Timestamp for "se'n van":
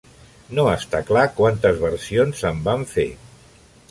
2.45-2.87